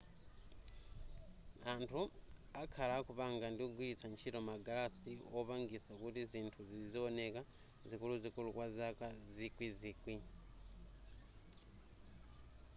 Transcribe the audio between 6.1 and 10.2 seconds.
zinthu zizioneka zikuluzikulu kwa zaka zikwi zikwi